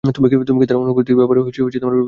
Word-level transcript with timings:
তুমি 0.03 0.27
কি 0.29 0.35
তার 0.69 0.77
অনুভূতির 0.77 1.15
ব্যাপারে 1.19 1.39
ভেবে 1.39 1.51
দেখেছো? 1.67 1.91